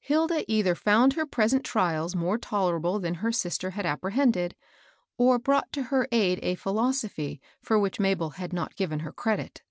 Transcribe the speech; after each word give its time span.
Hilda 0.00 0.44
either 0.50 0.74
found 0.74 1.12
her 1.12 1.24
present 1.24 1.64
trials 1.64 2.16
more 2.16 2.38
tolerable 2.38 2.98
than 2.98 3.14
her 3.22 3.30
sister 3.30 3.70
had 3.70 3.86
apprehended, 3.86 4.56
or 5.16 5.38
brought 5.38 5.70
to 5.74 5.84
her 5.94 6.08
aid 6.10 6.40
a 6.42 6.56
philosophy 6.56 7.40
for 7.62 7.78
which 7.78 8.00
Mabel 8.00 8.30
had 8.30 8.52
not 8.52 8.74
given 8.74 8.98
her 9.06 9.12
credit. 9.12 9.62